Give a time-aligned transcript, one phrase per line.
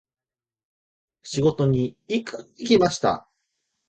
[1.21, 2.25] 仕事に行
[2.57, 3.27] きました。